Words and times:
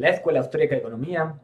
La 0.00 0.08
Escuela 0.08 0.40
Austríaca 0.40 0.74
de 0.74 0.80
Economía 0.80 1.34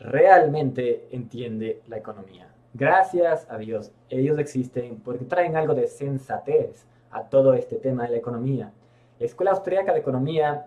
realmente 0.00 1.06
entiende 1.12 1.82
la 1.86 1.98
economía. 1.98 2.48
Gracias 2.74 3.46
a 3.48 3.58
Dios, 3.58 3.92
ellos 4.08 4.40
existen 4.40 5.00
porque 5.04 5.24
traen 5.24 5.56
algo 5.56 5.74
de 5.74 5.86
sensatez 5.86 6.84
a 7.12 7.28
todo 7.28 7.54
este 7.54 7.76
tema 7.76 8.02
de 8.02 8.10
la 8.10 8.16
economía. 8.16 8.72
La 9.20 9.26
Escuela 9.26 9.52
Austríaca 9.52 9.92
de 9.92 10.00
Economía 10.00 10.66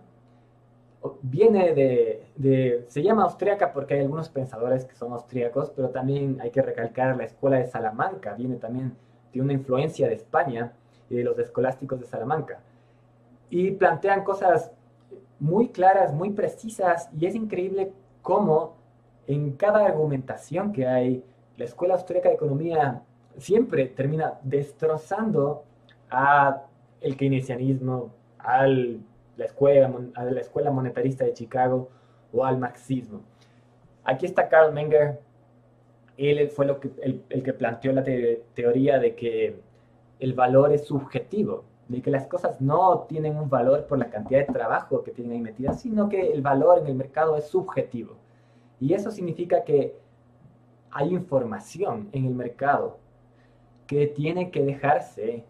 viene 1.21 1.73
de, 1.73 2.85
se 2.87 3.03
llama 3.03 3.23
austríaca 3.23 3.73
porque 3.73 3.95
hay 3.95 4.01
algunos 4.01 4.29
pensadores 4.29 4.85
que 4.85 4.95
son 4.95 5.11
austríacos, 5.13 5.71
pero 5.75 5.89
también 5.89 6.37
hay 6.41 6.51
que 6.51 6.61
recalcar 6.61 7.15
la 7.17 7.25
Escuela 7.25 7.57
de 7.57 7.67
Salamanca, 7.67 8.33
viene 8.33 8.55
también 8.55 8.95
de 9.33 9.41
una 9.41 9.53
influencia 9.53 10.07
de 10.07 10.15
España 10.15 10.73
y 11.09 11.15
de 11.15 11.23
los 11.23 11.37
escolásticos 11.39 11.99
de 11.99 12.05
Salamanca. 12.05 12.59
Y 13.49 13.71
plantean 13.71 14.23
cosas 14.23 14.71
muy 15.39 15.69
claras, 15.69 16.13
muy 16.13 16.31
precisas, 16.31 17.09
y 17.19 17.25
es 17.25 17.35
increíble 17.35 17.91
cómo 18.21 18.75
en 19.27 19.53
cada 19.53 19.85
argumentación 19.85 20.71
que 20.71 20.87
hay, 20.87 21.23
la 21.57 21.65
Escuela 21.65 21.95
Austríaca 21.95 22.29
de 22.29 22.35
Economía 22.35 23.03
siempre 23.37 23.87
termina 23.87 24.39
destrozando 24.43 25.63
a 26.09 26.63
el 27.01 27.17
keynesianismo, 27.17 28.11
a 28.39 28.67
la 29.37 29.45
escuela, 29.45 29.91
a 30.15 30.23
la 30.25 30.41
escuela 30.41 30.71
monetarista 30.71 31.25
de 31.25 31.33
Chicago 31.33 31.89
o 32.31 32.45
al 32.45 32.57
marxismo. 32.57 33.21
Aquí 34.03 34.25
está 34.25 34.49
Karl 34.49 34.73
Menger, 34.73 35.19
él 36.17 36.49
fue 36.49 36.65
lo 36.65 36.79
que, 36.79 36.91
el, 37.01 37.43
que 37.43 37.53
planteó 37.53 37.91
la 37.91 38.03
teoría 38.53 38.99
de 38.99 39.15
que 39.15 39.59
el 40.19 40.33
valor 40.33 40.71
es 40.71 40.85
subjetivo 40.85 41.65
de 41.87 42.01
que 42.01 42.11
las 42.11 42.27
cosas 42.27 42.61
no 42.61 43.05
tienen 43.09 43.37
un 43.37 43.49
valor 43.49 43.85
por 43.85 43.97
la 43.99 44.09
cantidad 44.09 44.39
de 44.39 44.53
trabajo 44.53 45.03
que 45.03 45.11
tienen 45.11 45.33
ahí 45.33 45.41
metidas, 45.41 45.81
sino 45.81 46.09
que 46.09 46.31
el 46.31 46.41
valor 46.41 46.79
en 46.79 46.87
el 46.87 46.95
mercado 46.95 47.35
es 47.37 47.47
subjetivo. 47.47 48.15
Y 48.79 48.93
eso 48.93 49.11
significa 49.11 49.63
que 49.63 49.95
hay 50.91 51.09
información 51.09 52.09
en 52.11 52.25
el 52.25 52.33
mercado 52.33 52.97
que 53.87 54.07
tiene 54.07 54.49
que 54.49 54.63
dejarse 54.63 55.43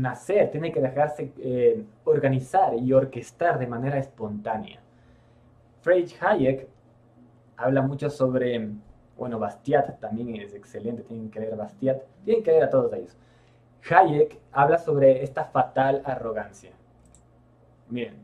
nacer, 0.00 0.50
tiene 0.50 0.72
que 0.72 0.80
dejarse 0.80 1.32
eh, 1.38 1.84
organizar 2.04 2.74
y 2.74 2.92
orquestar 2.92 3.58
de 3.58 3.66
manera 3.66 3.98
espontánea. 3.98 4.80
Friedrich 5.82 6.16
Hayek 6.22 6.68
habla 7.56 7.82
mucho 7.82 8.10
sobre, 8.10 8.70
bueno, 9.16 9.38
Bastiat 9.38 10.00
también 10.00 10.34
es 10.36 10.54
excelente, 10.54 11.02
tienen 11.02 11.30
que 11.30 11.40
leer 11.40 11.56
Bastiat, 11.56 12.02
tienen 12.24 12.42
que 12.42 12.50
leer 12.50 12.64
a 12.64 12.70
todos 12.70 12.92
ellos. 12.92 13.16
Hayek 13.90 14.38
habla 14.52 14.78
sobre 14.78 15.22
esta 15.22 15.44
fatal 15.44 16.02
arrogancia. 16.04 16.72
Miren, 17.90 18.16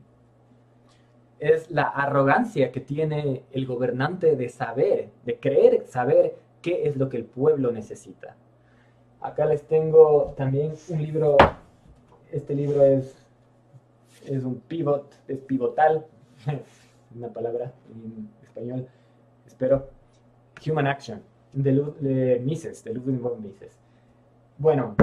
es 1.38 1.70
la 1.70 1.84
arrogancia 1.84 2.70
que 2.70 2.80
tiene 2.80 3.44
el 3.52 3.66
gobernante 3.66 4.36
de 4.36 4.48
saber, 4.48 5.10
de 5.24 5.38
creer 5.38 5.86
saber 5.86 6.36
qué 6.62 6.86
es 6.86 6.96
lo 6.96 7.08
que 7.08 7.16
el 7.16 7.24
pueblo 7.24 7.72
necesita. 7.72 8.36
Acá 9.20 9.46
les 9.46 9.66
tengo 9.66 10.34
también 10.36 10.74
un 10.88 11.02
libro, 11.02 11.36
este 12.32 12.54
libro 12.54 12.84
es, 12.84 13.14
es 14.26 14.44
un 14.44 14.60
pivot, 14.60 15.12
es 15.28 15.38
pivotal, 15.38 16.06
una 17.16 17.28
palabra 17.28 17.72
en 17.92 18.28
español, 18.42 18.86
espero, 19.46 19.88
Human 20.66 20.86
Action, 20.86 21.22
de, 21.52 22.40
Mises, 22.44 22.84
de 22.84 22.94
Ludwig 22.94 23.18
von 23.18 23.42
Mises. 23.42 23.78
Bueno, 24.58 24.94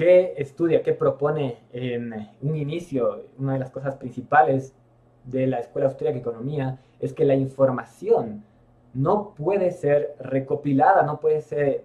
¿Qué 0.00 0.32
estudia, 0.38 0.82
qué 0.82 0.94
propone 0.94 1.58
en 1.74 2.14
un 2.40 2.56
inicio? 2.56 3.26
Una 3.36 3.52
de 3.52 3.58
las 3.58 3.70
cosas 3.70 3.96
principales 3.96 4.72
de 5.24 5.46
la 5.46 5.58
Escuela 5.58 5.88
Austríaca 5.88 6.14
de 6.14 6.20
Economía 6.20 6.78
es 7.00 7.12
que 7.12 7.26
la 7.26 7.34
información 7.34 8.42
no 8.94 9.34
puede 9.34 9.72
ser 9.72 10.14
recopilada, 10.18 11.02
no 11.02 11.20
puede 11.20 11.42
ser 11.42 11.84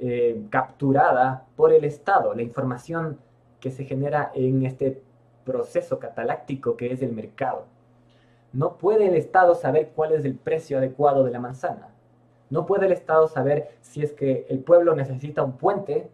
eh, 0.00 0.42
capturada 0.50 1.46
por 1.56 1.72
el 1.72 1.84
Estado. 1.84 2.34
La 2.34 2.42
información 2.42 3.18
que 3.60 3.70
se 3.70 3.84
genera 3.84 4.30
en 4.34 4.64
este 4.66 5.02
proceso 5.44 5.98
cataláctico 5.98 6.76
que 6.76 6.92
es 6.92 7.02
el 7.02 7.12
mercado. 7.12 7.66
No 8.52 8.76
puede 8.78 9.08
el 9.08 9.14
Estado 9.14 9.54
saber 9.54 9.92
cuál 9.94 10.12
es 10.12 10.24
el 10.24 10.34
precio 10.34 10.78
adecuado 10.78 11.24
de 11.24 11.32
la 11.32 11.40
manzana. 11.40 11.88
No 12.50 12.66
puede 12.66 12.86
el 12.86 12.92
Estado 12.92 13.26
saber 13.28 13.76
si 13.80 14.02
es 14.02 14.12
que 14.12 14.46
el 14.48 14.60
pueblo 14.60 14.94
necesita 14.94 15.42
un 15.42 15.56
puente 15.56 16.08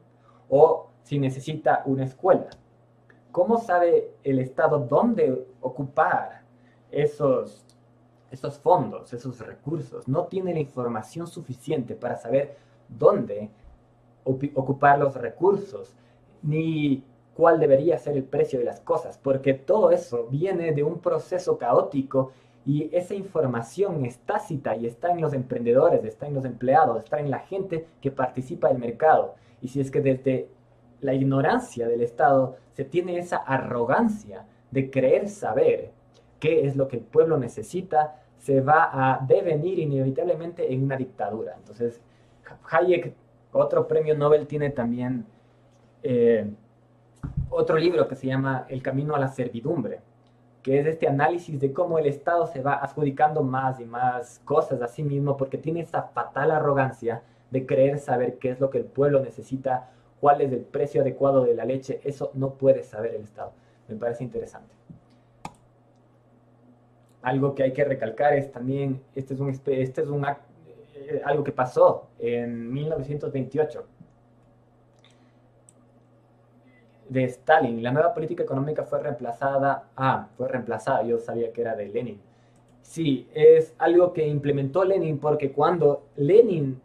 o 0.48 0.88
si 1.02 1.18
necesita 1.18 1.82
una 1.86 2.04
escuela? 2.04 2.48
¿Cómo 3.32 3.58
sabe 3.58 4.12
el 4.24 4.40
Estado 4.40 4.78
dónde 4.80 5.46
ocupar 5.60 6.42
esos, 6.90 7.64
esos 8.30 8.58
fondos, 8.58 9.12
esos 9.12 9.38
recursos? 9.38 10.06
No 10.08 10.24
tiene 10.26 10.52
la 10.52 10.60
información 10.60 11.26
suficiente 11.26 11.94
para 11.94 12.16
saber 12.16 12.56
dónde 12.88 13.50
ocupar 14.24 14.98
los 14.98 15.14
recursos, 15.14 15.94
ni 16.42 17.04
cuál 17.34 17.58
debería 17.58 17.98
ser 17.98 18.16
el 18.16 18.24
precio 18.24 18.58
de 18.58 18.64
las 18.64 18.80
cosas, 18.80 19.18
porque 19.18 19.54
todo 19.54 19.90
eso 19.90 20.26
viene 20.30 20.72
de 20.72 20.82
un 20.82 20.98
proceso 20.98 21.58
caótico 21.58 22.32
y 22.66 22.94
esa 22.94 23.14
información 23.14 24.04
es 24.04 24.18
tácita 24.18 24.76
y 24.76 24.86
está 24.86 25.10
en 25.10 25.20
los 25.20 25.32
emprendedores, 25.32 26.04
está 26.04 26.26
en 26.26 26.34
los 26.34 26.44
empleados, 26.44 26.98
está 27.02 27.18
en 27.18 27.30
la 27.30 27.38
gente 27.38 27.86
que 28.00 28.10
participa 28.10 28.68
del 28.68 28.78
mercado. 28.78 29.34
Y 29.62 29.68
si 29.68 29.80
es 29.80 29.90
que 29.90 30.00
desde 30.00 30.48
la 31.00 31.14
ignorancia 31.14 31.88
del 31.88 32.02
Estado, 32.02 32.56
se 32.72 32.84
tiene 32.84 33.18
esa 33.18 33.38
arrogancia 33.38 34.44
de 34.70 34.90
creer 34.90 35.28
saber 35.28 35.92
qué 36.38 36.66
es 36.66 36.76
lo 36.76 36.88
que 36.88 36.96
el 36.96 37.02
pueblo 37.02 37.38
necesita, 37.38 38.20
se 38.38 38.60
va 38.60 38.90
a 38.92 39.24
devenir 39.26 39.78
inevitablemente 39.78 40.72
en 40.72 40.84
una 40.84 40.96
dictadura. 40.96 41.54
Entonces, 41.56 42.00
Hayek, 42.70 43.14
otro 43.52 43.86
premio 43.88 44.16
Nobel, 44.16 44.46
tiene 44.46 44.70
también 44.70 45.26
eh, 46.02 46.50
otro 47.50 47.76
libro 47.76 48.06
que 48.08 48.16
se 48.16 48.26
llama 48.26 48.66
El 48.68 48.82
camino 48.82 49.14
a 49.14 49.18
la 49.18 49.28
servidumbre, 49.28 50.00
que 50.62 50.80
es 50.80 50.86
este 50.86 51.08
análisis 51.08 51.58
de 51.60 51.72
cómo 51.72 51.98
el 51.98 52.06
Estado 52.06 52.46
se 52.46 52.62
va 52.62 52.74
adjudicando 52.74 53.42
más 53.42 53.80
y 53.80 53.84
más 53.84 54.40
cosas 54.44 54.80
a 54.82 54.88
sí 54.88 55.02
mismo 55.02 55.36
porque 55.36 55.58
tiene 55.58 55.80
esa 55.80 56.02
fatal 56.02 56.50
arrogancia 56.50 57.22
de 57.50 57.66
creer 57.66 57.98
saber 57.98 58.38
qué 58.38 58.50
es 58.50 58.60
lo 58.60 58.70
que 58.70 58.78
el 58.78 58.84
pueblo 58.84 59.20
necesita 59.20 59.90
cuál 60.20 60.42
es 60.42 60.52
el 60.52 60.60
precio 60.60 61.00
adecuado 61.00 61.44
de 61.44 61.54
la 61.54 61.64
leche, 61.64 62.00
eso 62.04 62.30
no 62.34 62.54
puede 62.54 62.84
saber 62.84 63.14
el 63.14 63.22
Estado. 63.22 63.52
Me 63.88 63.96
parece 63.96 64.22
interesante. 64.22 64.72
Algo 67.22 67.54
que 67.54 67.64
hay 67.64 67.72
que 67.72 67.84
recalcar 67.84 68.34
es 68.34 68.52
también, 68.52 69.02
este 69.14 69.34
es, 69.34 69.40
un, 69.40 69.50
este 69.50 70.02
es 70.02 70.08
un, 70.08 70.24
eh, 71.10 71.20
algo 71.24 71.42
que 71.42 71.52
pasó 71.52 72.08
en 72.18 72.72
1928 72.72 73.84
de 77.08 77.24
Stalin. 77.24 77.82
La 77.82 77.90
nueva 77.90 78.14
política 78.14 78.44
económica 78.44 78.84
fue 78.84 79.00
reemplazada, 79.00 79.90
ah, 79.96 80.28
fue 80.36 80.46
reemplazada, 80.48 81.02
yo 81.02 81.18
sabía 81.18 81.52
que 81.52 81.62
era 81.62 81.74
de 81.74 81.88
Lenin. 81.88 82.20
Sí, 82.82 83.28
es 83.34 83.74
algo 83.78 84.12
que 84.12 84.26
implementó 84.26 84.84
Lenin 84.84 85.18
porque 85.18 85.52
cuando 85.52 86.06
Lenin 86.16 86.80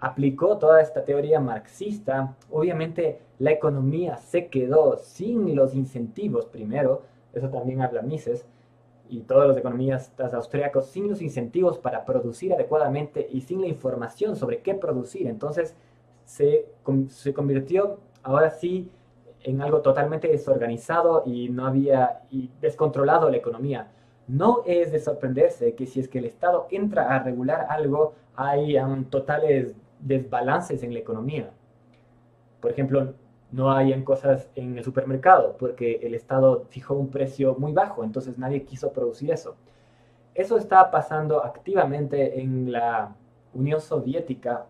aplicó 0.00 0.58
toda 0.58 0.80
esta 0.80 1.04
teoría 1.04 1.40
marxista, 1.40 2.34
obviamente 2.50 3.20
la 3.38 3.52
economía 3.52 4.16
se 4.16 4.48
quedó 4.48 4.96
sin 4.96 5.54
los 5.54 5.74
incentivos 5.74 6.46
primero, 6.46 7.02
eso 7.34 7.48
también 7.50 7.82
habla 7.82 8.02
Mises, 8.02 8.46
y 9.08 9.20
todos 9.20 9.46
los 9.46 9.56
economistas 9.56 10.34
austriacos, 10.34 10.86
sin 10.86 11.08
los 11.08 11.20
incentivos 11.22 11.78
para 11.78 12.04
producir 12.04 12.52
adecuadamente 12.52 13.28
y 13.30 13.42
sin 13.42 13.60
la 13.60 13.66
información 13.66 14.36
sobre 14.36 14.62
qué 14.62 14.74
producir. 14.74 15.26
Entonces 15.26 15.74
se, 16.24 16.66
se 17.08 17.34
convirtió 17.34 17.98
ahora 18.22 18.50
sí 18.50 18.90
en 19.42 19.60
algo 19.60 19.82
totalmente 19.82 20.28
desorganizado 20.28 21.22
y 21.26 21.50
no 21.50 21.66
había 21.66 22.22
y 22.30 22.50
descontrolado 22.60 23.30
la 23.30 23.36
economía. 23.36 23.92
No 24.26 24.62
es 24.64 24.90
de 24.90 24.98
sorprenderse 24.98 25.74
que 25.74 25.86
si 25.86 26.00
es 26.00 26.08
que 26.08 26.18
el 26.18 26.24
Estado 26.24 26.66
entra 26.70 27.14
a 27.14 27.22
regular 27.22 27.66
algo, 27.68 28.14
hay 28.34 28.78
un, 28.78 29.04
totales 29.04 29.74
desbalances 30.00 30.82
en 30.82 30.94
la 30.94 31.00
economía. 31.00 31.50
Por 32.60 32.70
ejemplo, 32.70 33.12
no 33.54 33.70
hay 33.70 34.02
cosas 34.02 34.48
en 34.56 34.76
el 34.78 34.84
supermercado 34.84 35.56
porque 35.58 36.00
el 36.02 36.14
Estado 36.14 36.66
fijó 36.70 36.94
un 36.94 37.08
precio 37.08 37.54
muy 37.56 37.72
bajo, 37.72 38.02
entonces 38.02 38.36
nadie 38.36 38.64
quiso 38.64 38.92
producir 38.92 39.30
eso. 39.30 39.54
Eso 40.34 40.58
está 40.58 40.90
pasando 40.90 41.44
activamente 41.44 42.40
en 42.40 42.72
la 42.72 43.14
Unión 43.54 43.80
Soviética 43.80 44.66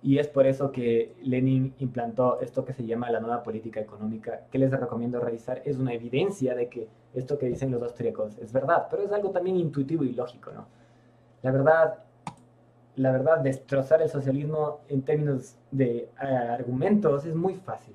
y 0.00 0.18
es 0.18 0.28
por 0.28 0.46
eso 0.46 0.72
que 0.72 1.14
Lenin 1.22 1.74
implantó 1.78 2.40
esto 2.40 2.64
que 2.64 2.72
se 2.72 2.86
llama 2.86 3.10
la 3.10 3.20
nueva 3.20 3.42
política 3.42 3.80
económica, 3.80 4.46
que 4.50 4.58
les 4.58 4.70
recomiendo 4.70 5.20
revisar. 5.20 5.60
Es 5.66 5.76
una 5.76 5.92
evidencia 5.92 6.54
de 6.54 6.68
que 6.68 6.88
esto 7.12 7.36
que 7.36 7.46
dicen 7.46 7.70
los 7.70 7.82
austríacos 7.82 8.38
es 8.38 8.50
verdad, 8.50 8.86
pero 8.90 9.02
es 9.02 9.12
algo 9.12 9.30
también 9.30 9.56
intuitivo 9.56 10.04
y 10.04 10.12
lógico, 10.12 10.52
¿no? 10.52 10.66
La 11.42 11.50
verdad, 11.50 11.98
la 12.98 13.12
verdad, 13.12 13.38
destrozar 13.38 14.02
el 14.02 14.08
socialismo 14.08 14.80
en 14.88 15.02
términos 15.02 15.56
de 15.70 15.98
eh, 15.98 16.08
argumentos 16.20 17.24
es 17.24 17.34
muy 17.34 17.54
fácil. 17.54 17.94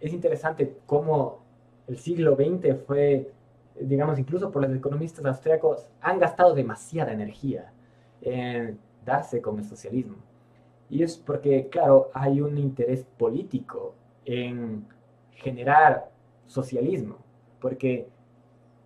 Es 0.00 0.12
interesante 0.12 0.78
cómo 0.86 1.40
el 1.86 1.98
siglo 1.98 2.34
XX 2.34 2.82
fue, 2.86 3.30
digamos, 3.78 4.18
incluso 4.18 4.50
por 4.50 4.62
los 4.62 4.74
economistas 4.74 5.26
austríacos, 5.26 5.90
han 6.00 6.18
gastado 6.18 6.54
demasiada 6.54 7.12
energía 7.12 7.72
en 8.22 8.78
darse 9.04 9.42
con 9.42 9.58
el 9.58 9.64
socialismo. 9.64 10.16
Y 10.88 11.02
es 11.02 11.18
porque, 11.18 11.68
claro, 11.68 12.10
hay 12.14 12.40
un 12.40 12.56
interés 12.56 13.04
político 13.18 13.94
en 14.24 14.86
generar 15.32 16.10
socialismo, 16.46 17.18
porque 17.60 18.08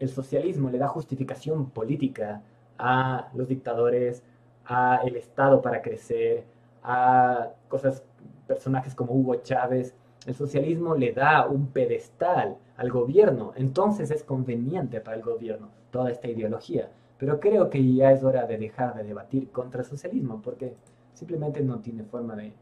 el 0.00 0.08
socialismo 0.08 0.70
le 0.70 0.78
da 0.78 0.88
justificación 0.88 1.70
política 1.70 2.42
a 2.78 3.30
los 3.34 3.46
dictadores, 3.46 4.24
a 4.68 5.00
el 5.04 5.16
Estado 5.16 5.60
para 5.62 5.82
crecer, 5.82 6.44
a 6.82 7.48
cosas, 7.68 8.04
personajes 8.46 8.94
como 8.94 9.14
Hugo 9.14 9.36
Chávez. 9.36 9.94
El 10.26 10.34
socialismo 10.34 10.94
le 10.94 11.12
da 11.12 11.46
un 11.46 11.68
pedestal 11.68 12.56
al 12.76 12.90
gobierno, 12.90 13.52
entonces 13.56 14.10
es 14.10 14.22
conveniente 14.22 15.00
para 15.00 15.16
el 15.16 15.22
gobierno 15.22 15.70
toda 15.90 16.10
esta 16.10 16.28
ideología. 16.28 16.90
Pero 17.18 17.40
creo 17.40 17.70
que 17.70 17.94
ya 17.94 18.12
es 18.12 18.22
hora 18.22 18.46
de 18.46 18.58
dejar 18.58 18.94
de 18.94 19.04
debatir 19.04 19.50
contra 19.50 19.80
el 19.80 19.86
socialismo, 19.86 20.40
porque 20.42 20.74
simplemente 21.14 21.60
no 21.62 21.80
tiene 21.80 22.04
forma 22.04 22.36
de, 22.36 22.52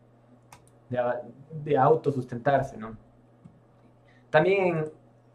de, 1.64 1.76
autosustentarse, 1.76 2.79
¿no? 2.79 2.97
También 4.31 4.87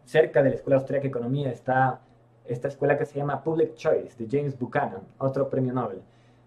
cerca 0.06 0.41
de 0.41 0.50
la 0.50 0.56
Escuela 0.56 0.77
Austríaca 0.77 1.03
de 1.03 1.09
Economía 1.09 1.51
está 1.51 2.00
esta 2.45 2.67
escuela 2.67 2.97
que 2.97 3.06
se 3.06 3.17
llama 3.17 3.44
Public 3.44 3.75
Choice, 3.75 4.15
de 4.17 4.27
James 4.29 4.57
Buchanan, 4.57 5.01
otro 5.19 5.50
premio 5.50 5.74
Nobel. 5.74 6.01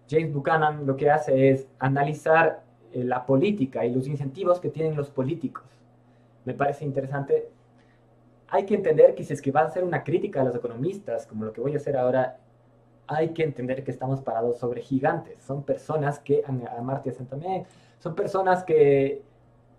James 0.09 0.33
Buchanan 0.33 0.85
lo 0.85 0.95
que 0.95 1.09
hace 1.09 1.49
es 1.49 1.67
analizar 1.79 2.63
eh, 2.93 3.03
la 3.03 3.25
política 3.25 3.85
y 3.85 3.93
los 3.93 4.07
incentivos 4.07 4.59
que 4.59 4.69
tienen 4.69 4.95
los 4.95 5.09
políticos. 5.09 5.63
Me 6.45 6.53
parece 6.53 6.85
interesante. 6.85 7.49
Hay 8.47 8.65
que 8.65 8.75
entender 8.75 9.15
que 9.15 9.23
si 9.23 9.33
es 9.33 9.41
que 9.41 9.51
va 9.51 9.61
a 9.61 9.65
hacer 9.65 9.83
una 9.83 10.03
crítica 10.03 10.41
a 10.41 10.43
los 10.43 10.55
economistas, 10.55 11.25
como 11.25 11.45
lo 11.45 11.53
que 11.53 11.61
voy 11.61 11.73
a 11.73 11.77
hacer 11.77 11.97
ahora, 11.97 12.37
hay 13.07 13.29
que 13.29 13.43
entender 13.43 13.83
que 13.83 13.91
estamos 13.91 14.21
parados 14.21 14.57
sobre 14.57 14.81
gigantes. 14.81 15.41
Son 15.41 15.63
personas 15.63 16.19
que, 16.19 16.43
a 16.45 16.81
Marty 16.81 17.11
también, 17.11 17.65
son 17.99 18.15
personas 18.15 18.63
que 18.63 19.21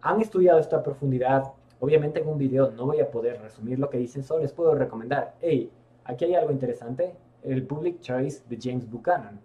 han 0.03 0.21
estudiado 0.21 0.59
esta 0.59 0.83
profundidad. 0.83 1.53
Obviamente 1.81 2.21
en 2.21 2.29
un 2.29 2.39
video 2.39 2.71
no 2.71 2.87
voy 2.87 3.01
a 3.01 3.11
poder 3.11 3.41
resumir 3.41 3.79
lo 3.79 3.91
que 3.91 3.99
dicen, 3.99 4.23
solo 4.25 4.43
les 4.43 4.53
puedo 4.53 4.75
recomendar, 4.75 5.35
hey, 5.41 5.71
aquí 6.05 6.25
hay 6.25 6.35
algo 6.35 6.51
interesante, 6.51 7.15
el 7.43 7.67
Public 7.67 8.01
Choice 8.01 8.43
de 8.49 8.59
James 8.61 8.91
Buchanan. 8.91 9.41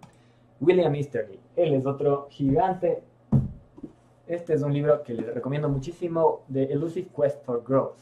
William 0.62 0.94
Easterly, 0.94 1.40
él 1.56 1.74
es 1.74 1.84
otro 1.84 2.28
gigante. 2.30 3.02
Este 4.28 4.54
es 4.54 4.62
un 4.62 4.72
libro 4.72 5.02
que 5.02 5.12
les 5.12 5.34
recomiendo 5.34 5.68
muchísimo, 5.68 6.42
The 6.52 6.72
Elusive 6.72 7.08
Quest 7.14 7.44
for 7.44 7.64
Growth. 7.66 7.98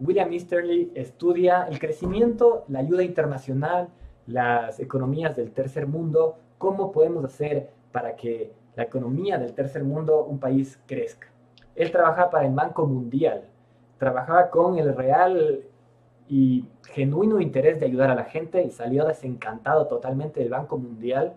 William 0.00 0.32
Easterly 0.32 0.90
estudia 0.94 1.64
el 1.64 1.78
crecimiento, 1.78 2.64
la 2.68 2.78
ayuda 2.78 3.02
internacional, 3.02 3.88
las 4.26 4.80
economías 4.80 5.36
del 5.36 5.52
tercer 5.52 5.86
mundo, 5.86 6.38
cómo 6.56 6.90
podemos 6.90 7.22
hacer 7.22 7.68
para 7.92 8.16
que 8.16 8.54
la 8.74 8.84
economía 8.84 9.36
del 9.36 9.52
tercer 9.52 9.84
mundo, 9.84 10.24
un 10.24 10.38
país, 10.38 10.80
crezca. 10.86 11.28
Él 11.76 11.92
trabaja 11.92 12.30
para 12.30 12.46
el 12.46 12.54
Banco 12.54 12.86
Mundial, 12.86 13.44
trabajaba 13.98 14.48
con 14.48 14.78
el 14.78 14.96
real 14.96 15.64
y 16.28 16.64
genuino 16.86 17.40
interés 17.40 17.80
de 17.80 17.86
ayudar 17.86 18.10
a 18.10 18.14
la 18.14 18.24
gente 18.24 18.62
y 18.62 18.70
salió 18.70 19.04
desencantado 19.06 19.86
totalmente 19.86 20.40
del 20.40 20.50
Banco 20.50 20.78
Mundial 20.78 21.34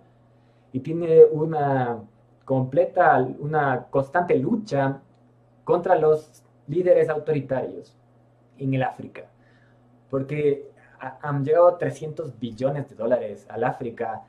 y 0.73 0.79
tiene 0.81 1.25
una 1.25 2.01
completa, 2.45 3.17
una 3.39 3.87
constante 3.89 4.35
lucha 4.37 5.01
contra 5.63 5.95
los 5.95 6.43
líderes 6.67 7.09
autoritarios 7.09 7.95
en 8.57 8.73
el 8.73 8.83
África. 8.83 9.25
Porque 10.09 10.69
han 10.99 11.43
llegado 11.43 11.75
300 11.77 12.37
billones 12.39 12.89
de 12.89 12.95
dólares 12.95 13.45
al 13.49 13.63
África, 13.63 14.23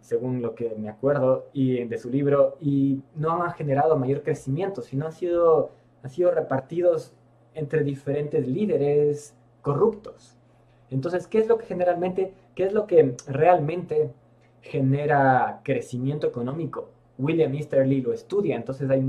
según 0.00 0.40
lo 0.40 0.54
que 0.54 0.74
me 0.76 0.88
acuerdo, 0.88 1.46
y 1.52 1.84
de 1.84 1.98
su 1.98 2.08
libro, 2.08 2.56
y 2.60 3.02
no 3.14 3.42
han 3.42 3.52
generado 3.52 3.96
mayor 3.96 4.22
crecimiento, 4.22 4.82
sino 4.82 5.06
han 5.06 5.12
sido, 5.12 5.72
han 6.02 6.10
sido 6.10 6.30
repartidos 6.30 7.12
entre 7.54 7.82
diferentes 7.82 8.46
líderes 8.46 9.34
corruptos. 9.66 10.36
Entonces, 10.90 11.26
¿qué 11.26 11.38
es 11.38 11.48
lo 11.48 11.58
que 11.58 11.66
generalmente, 11.66 12.32
qué 12.54 12.62
es 12.66 12.72
lo 12.72 12.86
que 12.86 13.16
realmente 13.26 14.12
genera 14.60 15.60
crecimiento 15.64 16.28
económico? 16.28 16.90
William 17.18 17.52
Easterly 17.52 18.00
lo 18.00 18.12
estudia, 18.12 18.54
entonces 18.54 18.88
hay, 18.88 19.02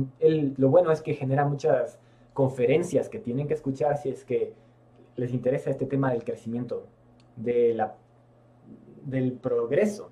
lo 0.57 0.69
bueno 0.69 0.92
es 0.92 1.04
que 1.04 1.13
genera 1.13 1.45
muchas 1.45 2.00
conferencias 2.33 3.07
que 3.07 3.19
tienen 3.19 3.48
que 3.48 3.54
escuchar 3.54 3.98
si 4.00 4.09
es 4.09 4.25
que 4.25 4.54
les 5.15 5.31
interesa 5.31 5.69
este 5.69 5.86
tema 5.86 6.12
del 6.12 6.24
crecimiento 6.24 6.88
del 7.36 9.33
progreso. 9.33 10.09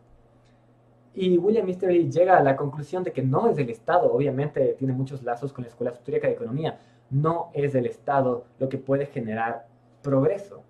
Y 1.15 1.39
William 1.39 1.65
Mystery 1.65 2.12
llega 2.12 2.38
a 2.38 2.44
la 2.44 2.56
conclusión 2.56 3.03
de 3.03 3.12
que 3.12 3.24
no 3.24 3.50
es 3.50 3.57
el 3.57 3.71
Estado, 3.71 4.13
obviamente 4.13 4.75
tiene 4.77 4.94
muchos 4.94 5.24
lazos 5.24 5.51
con 5.51 5.63
la 5.63 5.69
Escuela 5.69 5.89
Austríaca 5.89 6.27
de 6.27 6.33
Economía, 6.33 6.77
no 7.09 7.50
es 7.53 7.74
el 7.74 7.88
Estado 7.88 8.45
lo 8.59 8.69
que 8.69 8.77
puede 8.77 9.07
generar 9.07 9.74
progreso. 10.06 10.62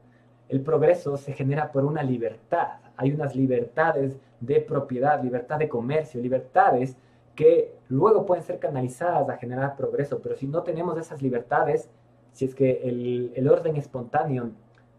El 0.48 0.62
progreso 0.62 1.18
se 1.18 1.34
genera 1.34 1.72
por 1.72 1.84
una 1.84 2.04
libertad. 2.04 2.80
Hay 2.96 3.12
unas 3.12 3.36
libertades 3.36 4.18
de 4.40 4.62
propiedad, 4.62 5.22
libertad 5.22 5.60
de 5.60 5.68
comercio, 5.68 6.22
libertades 6.22 6.96
que 7.36 7.76
luego 7.90 8.26
pueden 8.26 8.44
ser 8.44 8.60
canalizadas 8.60 9.28
a 9.30 9.38
generar 9.38 9.76
progreso. 9.76 10.20
Pero 10.22 10.36
si 10.36 10.48
no 10.48 10.64
tenemos 10.64 10.98
esas 10.98 11.22
libertades, 11.22 11.90
si 12.32 12.46
es 12.46 12.56
que 12.56 12.82
el, 12.84 13.34
el 13.36 13.50
orden 13.50 13.76
espontáneo 13.76 14.52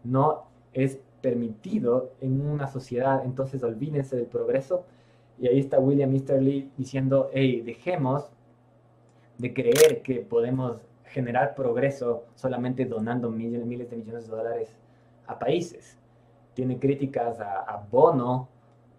no 0.03 0.43
es 0.73 0.99
permitido 1.21 2.11
en 2.21 2.41
una 2.45 2.67
sociedad, 2.67 3.23
entonces 3.25 3.63
olvídense 3.63 4.15
del 4.15 4.27
progreso. 4.27 4.85
Y 5.39 5.47
ahí 5.47 5.59
está 5.59 5.79
William 5.79 6.13
Easterly 6.13 6.71
diciendo, 6.77 7.29
hey, 7.33 7.61
dejemos 7.61 8.29
de 9.37 9.53
creer 9.53 10.01
que 10.03 10.21
podemos 10.21 10.86
generar 11.07 11.55
progreso 11.55 12.25
solamente 12.35 12.85
donando 12.85 13.29
miles, 13.29 13.65
miles 13.65 13.89
de 13.89 13.97
millones 13.97 14.27
de 14.27 14.35
dólares 14.35 14.75
a 15.25 15.37
países. 15.37 15.97
Tiene 16.53 16.79
críticas 16.79 17.39
a, 17.39 17.85
Bono, 17.91 18.49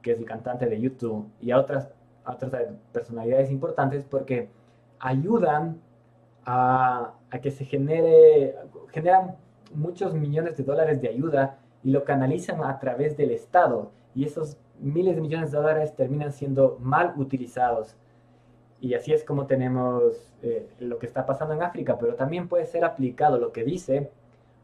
que 0.02 0.12
es 0.12 0.18
el 0.18 0.24
cantante 0.24 0.66
de 0.66 0.80
YouTube, 0.80 1.28
y 1.40 1.50
a 1.50 1.58
otras, 1.58 1.90
otras 2.24 2.52
personalidades 2.92 3.50
importantes 3.50 4.04
porque 4.04 4.48
ayudan 5.00 5.80
a, 6.44 7.14
a 7.30 7.38
que 7.40 7.50
se 7.50 7.64
genere, 7.64 8.54
generan 8.90 9.36
muchos 9.74 10.14
millones 10.14 10.56
de 10.56 10.64
dólares 10.64 11.00
de 11.00 11.08
ayuda 11.08 11.58
y 11.82 11.90
lo 11.90 12.04
canalizan 12.04 12.62
a 12.64 12.78
través 12.78 13.16
del 13.16 13.30
Estado 13.32 13.90
y 14.14 14.24
esos 14.24 14.56
miles 14.80 15.16
de 15.16 15.22
millones 15.22 15.50
de 15.50 15.58
dólares 15.58 15.94
terminan 15.94 16.32
siendo 16.32 16.78
mal 16.80 17.14
utilizados. 17.16 17.96
Y 18.80 18.94
así 18.94 19.12
es 19.12 19.24
como 19.24 19.46
tenemos 19.46 20.32
eh, 20.42 20.68
lo 20.78 20.98
que 20.98 21.06
está 21.06 21.26
pasando 21.26 21.54
en 21.54 21.62
África, 21.62 21.98
pero 21.98 22.14
también 22.14 22.48
puede 22.48 22.66
ser 22.66 22.84
aplicado 22.84 23.38
lo 23.38 23.52
que 23.52 23.64
dice 23.64 24.10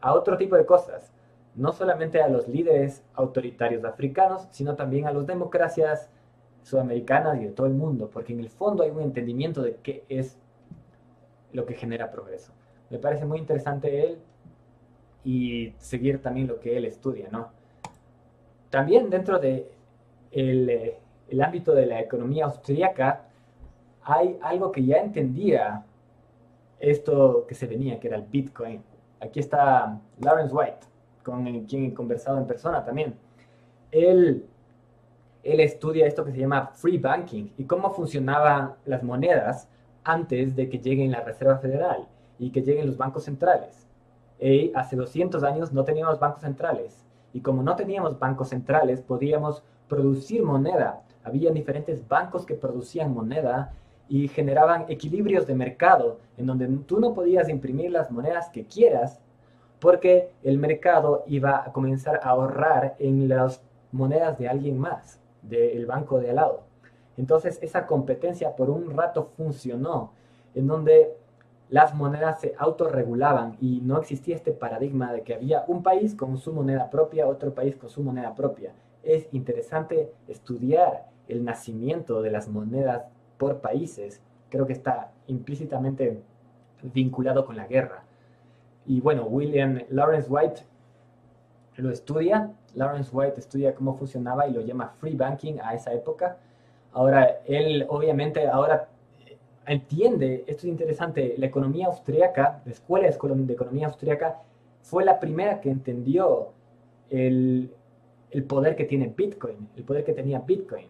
a 0.00 0.14
otro 0.14 0.37
tipo 0.37 0.56
de 0.56 0.66
cosas, 0.66 1.12
no 1.54 1.73
solamente 1.73 2.21
a 2.21 2.28
los 2.28 2.47
líderes 2.47 3.02
autoritarios 3.14 3.85
africanos, 3.85 4.47
sino 4.50 4.76
también 4.76 5.06
a 5.06 5.12
las 5.12 5.26
democracias 5.26 6.11
sudamericanas 6.62 7.40
y 7.40 7.44
de 7.44 7.50
todo 7.50 7.66
el 7.66 7.75
mundo, 7.75 8.11
porque 8.12 8.33
en 8.33 8.40
el 8.40 8.50
fondo 8.50 8.83
hay 8.83 8.90
un 8.90 9.00
entendimiento 9.00 9.62
de 9.62 9.76
qué 9.76 10.04
es 10.09 10.38
lo 11.52 11.66
que 11.66 11.75
genera 11.75 12.11
progreso. 12.11 12.52
Me 12.90 12.99
parece 12.99 13.25
muy 13.25 13.38
interesante 13.38 14.04
él 14.04 14.18
y 15.25 15.73
seguir 15.78 16.21
también 16.21 16.47
lo 16.47 16.61
que 16.61 16.76
él 16.76 16.85
estudia, 16.85 17.28
¿no? 17.30 17.49
También 18.71 19.09
dentro 19.09 19.38
de 19.38 19.71
el, 20.33 20.68
eh, 20.68 20.99
ámbito 21.42 21.75
de 21.75 21.87
la 21.87 22.00
economía 22.00 22.44
austríaca 22.44 23.28
hay 24.04 24.38
algo 24.42 24.70
que 24.70 24.84
ya 24.84 24.99
entendía 24.99 25.84
esto 26.78 27.46
que 27.49 27.54
se 27.54 27.66
venía, 27.66 27.99
que 27.99 28.08
era 28.08 28.16
el 28.16 28.25
Bitcoin. 28.25 28.82
Aquí 29.20 29.40
está 29.40 29.99
Lawrence 30.20 30.54
White, 30.54 30.87
con 31.23 31.64
quien 31.64 31.87
he 31.87 31.94
conversado 31.94 32.38
en 32.38 32.46
persona 32.46 32.84
también. 32.84 33.14
Él, 33.90 34.46
estudia 35.42 36.06
esto 36.06 36.25
que 36.25 36.32
se 36.32 36.38
llama 36.38 36.68
free 36.75 36.99
banking 36.99 37.50
y 37.58 37.64
cómo 37.64 37.90
funcionaban 37.90 38.75
las 38.87 39.02
monedas 39.02 39.68
antes 40.02 40.56
de 40.56 40.68
que 40.68 40.78
lleguen 40.78 41.11
la 41.11 41.20
Reserva 41.20 41.58
Federal 41.58 42.06
y 42.38 42.50
que 42.50 42.62
lleguen 42.62 42.87
los 42.87 42.96
bancos 42.96 43.25
centrales 43.25 43.84
hace 44.75 44.96
200 44.96 45.42
años 45.42 45.73
no 45.73 45.84
teníamos 45.84 46.18
bancos 46.18 46.42
centrales. 46.42 47.04
Y 47.32 47.40
como 47.40 47.62
no 47.62 47.76
teníamos 47.76 48.18
bancos 48.18 48.49
centrales, 48.50 49.00
podíamos 49.00 49.62
producir 49.88 50.42
moneda. 50.42 51.02
Había 51.25 51.50
diferentes 51.50 52.06
bancos 52.06 52.44
que 52.44 52.54
producían 52.54 53.14
moneda 53.14 53.73
y 54.08 54.28
generaban 54.28 54.84
equilibrios 54.88 55.46
de 55.46 55.54
mercado 55.54 56.18
en 56.37 56.46
donde 56.46 56.66
tú 56.87 57.00
no 57.00 57.14
podías 57.14 57.49
imprimir 57.49 57.90
las 57.90 58.11
monedas 58.11 58.49
que 58.50 58.64
quieras 58.64 59.20
porque 59.80 60.30
el 60.42 60.58
mercado 60.58 61.25
iba 61.26 61.62
a 61.64 61.73
comenzar 61.73 62.20
a 62.23 62.30
ahorrar 62.30 62.96
en 62.99 63.28
las 63.28 63.62
monedas 63.92 64.38
de 64.38 64.49
alguien 64.49 64.78
más, 64.78 65.20
del 65.42 65.87
banco 65.87 66.20
de 66.20 66.30
al 66.30 66.37
lado. 66.37 66.62
Entonces 67.16 67.58
esa 67.62 67.87
competencia 67.87 68.56
por 68.56 68.70
un 68.70 68.96
rato 68.96 69.30
funcionó, 69.37 70.12
en 70.54 70.66
donde 70.66 71.14
las 71.68 71.94
monedas 71.94 72.40
se 72.40 72.54
autorregulaban 72.58 73.56
y 73.61 73.80
no 73.80 73.99
existía 73.99 74.37
este 74.37 74.52
paradigma 74.52 75.12
de 75.12 75.23
que 75.23 75.34
había 75.34 75.64
un 75.66 75.82
país 75.82 76.14
con 76.14 76.37
su 76.38 76.52
moneda 76.52 76.90
propia, 76.90 77.26
otro 77.26 77.54
país 77.54 77.76
con 77.76 77.90
su 77.90 78.02
moneda 78.02 78.34
propia. 78.34 78.73
Es 79.02 79.28
interesante 79.32 80.12
estudiar 80.28 81.06
el 81.28 81.44
nacimiento 81.44 82.23
de 82.23 82.30
las 82.30 82.49
monedas 82.49 83.04
por 83.38 83.61
países. 83.61 84.23
Creo 84.49 84.67
que 84.67 84.73
está 84.73 85.12
implícitamente 85.26 86.23
vinculado 86.83 87.45
con 87.45 87.57
la 87.57 87.67
guerra. 87.67 88.05
Y 88.87 89.00
bueno, 89.00 89.25
William 89.25 89.81
Lawrence 89.88 90.29
White 90.31 90.62
lo 91.76 91.91
estudia. 91.91 92.53
Lawrence 92.75 93.11
White 93.12 93.41
estudia 93.41 93.75
cómo 93.75 93.95
funcionaba 93.95 94.47
y 94.47 94.53
lo 94.53 94.61
llama 94.61 94.95
free 94.99 95.14
banking 95.14 95.59
a 95.62 95.75
esa 95.75 95.93
época. 95.93 96.37
Ahora, 96.93 97.41
él 97.47 97.87
obviamente 97.88 98.47
ahora 98.47 98.88
eh, 99.26 99.37
entiende, 99.67 100.45
esto 100.47 100.67
es 100.67 100.73
interesante, 100.73 101.35
la 101.38 101.47
economía 101.47 101.87
austríaca, 101.87 102.62
la 102.64 102.73
escuela 102.73 103.09
de 103.09 103.53
economía 103.53 103.87
austríaca, 103.87 104.41
fue 104.83 105.05
la 105.05 105.19
primera 105.19 105.61
que 105.61 105.71
entendió 105.71 106.50
el, 107.11 107.73
el 108.31 108.45
poder 108.45 108.76
que 108.76 108.85
tiene 108.85 109.12
Bitcoin, 109.17 109.69
el 109.76 109.85
poder 109.85 110.05
que 110.05 110.12
tenía 110.12 110.41
Bitcoin. 110.41 110.87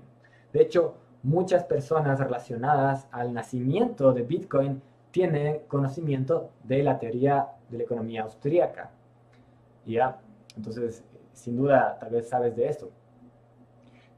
De 0.53 0.63
hecho, 0.63 0.95
muchas 1.25 1.65
personas 1.65 2.21
relacionadas 2.21 3.09
al 3.11 3.33
nacimiento 3.33 4.13
de 4.13 4.23
Bitcoin 4.23 4.83
tienen 5.11 5.61
conocimiento 5.69 6.51
de 6.63 6.83
la 6.83 6.99
teoría 6.99 7.49
de 7.71 7.79
la 7.79 7.85
economía 7.85 8.23
austríaca. 8.23 8.91
¿Ya? 9.87 10.19
Entonces, 10.57 11.03
sin 11.33 11.57
duda, 11.57 11.99
tal 11.99 12.11
vez 12.11 12.29
sabes 12.29 12.55
de 12.57 12.69
esto. 12.69 12.91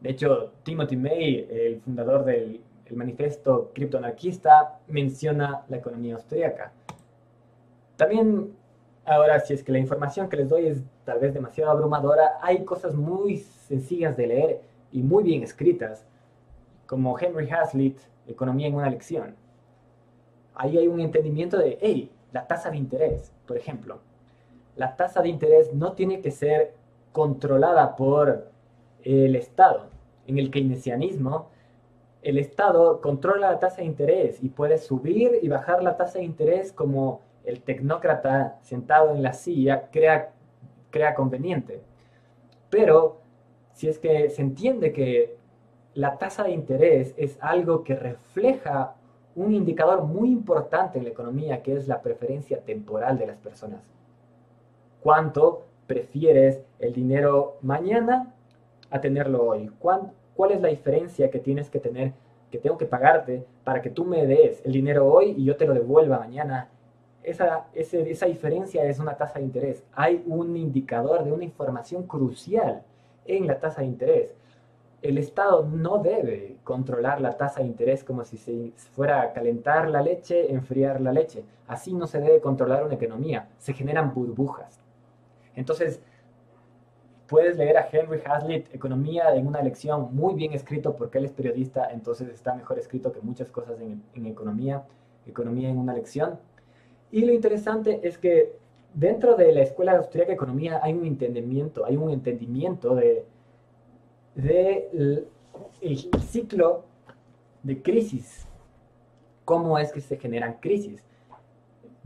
De 0.01 0.11
hecho, 0.11 0.53
Timothy 0.63 0.97
May, 0.97 1.47
el 1.49 1.81
fundador 1.81 2.25
del 2.25 2.61
manifiesto 2.91 3.71
criptoanarquista, 3.75 4.81
menciona 4.89 5.65
la 5.69 5.77
economía 5.77 6.15
austríaca. 6.15 6.73
También, 7.97 8.53
ahora, 9.05 9.41
si 9.41 9.55
es 9.55 9.63
que 9.63 9.73
la 9.73 9.79
información 9.79 10.29
que 10.29 10.37
les 10.37 10.49
doy 10.49 10.67
es 10.67 10.83
tal 11.05 11.21
vez 11.21 11.33
demasiado 11.33 11.71
abrumadora, 11.71 12.39
hay 12.43 12.65
cosas 12.65 12.95
muy 12.95 13.39
sencillas 13.39 14.17
de 14.17 14.27
leer 14.27 14.61
y 14.93 15.03
muy 15.03 15.25
bien 15.25 15.43
escritas, 15.43 16.07
como 16.87 17.19
Henry 17.19 17.51
Hazlitt, 17.51 17.99
Economía 18.27 18.67
en 18.67 18.75
una 18.75 18.91
lección. 18.91 19.37
Ahí 20.55 20.79
hay 20.79 20.89
un 20.89 21.01
entendimiento 21.01 21.59
de, 21.59 21.79
hey, 21.81 22.11
la 22.33 22.47
tasa 22.47 22.71
de 22.71 22.77
interés, 22.77 23.33
por 23.47 23.57
ejemplo. 23.57 24.01
La 24.75 24.97
tasa 24.97 25.23
de 25.23 25.29
interés 25.29 25.73
no 25.73 25.93
tiene 25.93 26.21
que 26.21 26.31
ser 26.31 26.75
controlada 27.13 27.95
por 27.97 28.49
el 29.03 29.37
Estado. 29.37 29.87
En 30.27 30.39
el 30.39 30.51
keynesianismo, 30.51 31.51
el 32.23 32.39
Estado 32.39 33.01
controla 33.01 33.53
la 33.53 33.59
tasa 33.61 33.77
de 33.77 33.85
interés 33.85 34.43
y 34.43 34.49
puede 34.49 34.79
subir 34.79 35.39
y 35.41 35.49
bajar 35.49 35.83
la 35.83 35.97
tasa 35.97 36.19
de 36.19 36.25
interés 36.25 36.73
como 36.73 37.21
el 37.45 37.63
tecnócrata 37.63 38.59
sentado 38.63 39.15
en 39.15 39.23
la 39.23 39.33
silla 39.33 39.89
crea, 39.93 40.33
crea 40.91 41.15
conveniente. 41.15 41.81
Pero 42.69 43.21
si 43.73 43.89
es 43.89 43.99
que 43.99 44.29
se 44.31 44.43
entiende 44.43 44.93
que 44.93 45.36
la 45.97 46.19
tasa 46.19 46.45
de 46.45 46.51
interés 46.51 47.15
es 47.17 47.39
algo 47.41 47.83
que 47.83 47.95
refleja 47.95 48.95
un 49.35 49.55
indicador 49.55 50.03
muy 50.05 50.31
importante 50.31 50.99
en 50.99 51.05
la 51.05 51.11
economía, 51.11 51.63
que 51.63 51.75
es 51.75 51.89
la 51.89 52.03
preferencia 52.03 52.61
temporal 52.61 53.19
de 53.19 53.27
las 53.27 53.39
personas. 53.39 53.81
¿Cuánto 55.03 55.65
prefieres 55.87 56.61
el 56.81 56.93
dinero 56.93 57.57
mañana 57.63 58.35
a 58.91 59.01
tenerlo 59.01 59.43
hoy? 59.47 59.71
¿Cuál 59.79 60.13
es 60.51 60.61
la 60.61 60.69
diferencia 60.69 61.31
que 61.31 61.39
tienes 61.39 61.71
que 61.71 61.81
tener, 61.81 62.13
que 62.51 62.59
tengo 62.59 62.77
que 62.77 62.87
pagarte 62.87 63.47
para 63.65 63.81
que 63.81 63.89
tú 63.89 64.05
me 64.05 64.27
des 64.27 64.61
el 64.67 64.73
dinero 64.73 65.07
hoy 65.07 65.35
y 65.39 65.45
yo 65.45 65.57
te 65.57 65.67
lo 65.67 65.73
devuelva 65.73 66.19
mañana? 66.19 66.69
Esa, 67.23 67.69
esa 67.73 68.27
diferencia 68.27 68.85
es 68.85 68.99
una 68.99 69.17
tasa 69.17 69.39
de 69.39 69.47
interés. 69.47 69.83
Hay 69.95 70.23
un 70.27 70.59
indicador 70.59 71.25
de 71.25 71.33
una 71.33 71.45
información 71.45 72.07
crucial 72.07 72.83
en 73.25 73.47
la 73.47 73.59
tasa 73.59 73.81
de 73.81 73.87
interés 73.89 74.35
el 75.09 75.19
Estado 75.19 75.65
no 75.65 75.99
debe 75.99 76.57
controlar 76.65 77.21
la 77.21 77.37
tasa 77.37 77.61
de 77.61 77.67
interés 77.67 78.05
como 78.05 78.25
si 78.25 78.37
se 78.37 78.73
fuera 78.93 79.23
a 79.23 79.33
calentar 79.33 79.89
la 79.89 80.03
leche, 80.03 80.53
enfriar 80.53 81.01
la 81.01 81.13
leche. 81.13 81.45
Así 81.67 81.93
no 81.93 82.07
se 82.07 82.21
debe 82.21 82.41
controlar 82.41 82.85
una 82.85 82.95
economía. 82.95 83.49
Se 83.59 83.73
generan 83.73 84.15
burbujas. 84.15 84.81
Entonces, 85.55 86.01
puedes 87.27 87.57
leer 87.57 87.77
a 87.77 87.89
Henry 87.91 88.21
Hazlitt, 88.25 88.75
Economía, 88.75 89.35
en 89.35 89.47
una 89.47 89.63
lección 89.63 90.15
muy 90.15 90.35
bien 90.35 90.53
escrito 90.53 90.95
porque 90.95 91.19
él 91.19 91.25
es 91.25 91.33
periodista, 91.33 91.89
entonces 91.91 92.29
está 92.29 92.55
mejor 92.55 92.79
escrito 92.79 93.13
que 93.13 93.21
muchas 93.21 93.51
cosas 93.51 93.79
en, 93.81 94.27
economía. 94.27 94.85
Economía 95.27 95.69
en 95.69 95.79
una 95.79 95.93
lección. 95.93 96.39
Y 97.11 97.25
lo 97.25 97.33
interesante 97.33 98.01
es 98.07 98.19
que 98.19 98.57
dentro 98.95 99.35
de 99.35 99.53
la 99.53 99.63
Escuela 99.63 99.97
Austríaca 99.97 100.29
de 100.29 100.35
Economía 100.35 100.81
hay 100.83 100.95
un 100.95 101.05
entendimiento, 101.05 101.85
hay 101.85 101.97
un 101.97 102.11
entendimiento 102.11 102.95
de 102.95 103.25
del 104.37 105.27
ciclo 106.21 106.85
de 107.63 107.83
crisis. 107.83 108.47
¿Cómo 109.45 109.79
es 109.79 109.93
que 109.93 110.01
se 110.01 110.17
generan 110.17 110.59
crisis? 110.61 111.03